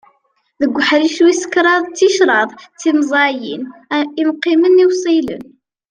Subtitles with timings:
[0.59, 2.49] Deg uḥric wis kraḍ d ticraḍ
[2.81, 3.63] timazzayin:
[4.21, 5.43] imqimen iwsilen.